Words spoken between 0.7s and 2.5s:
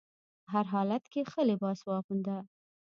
حالت کې ښه لباس واغونده.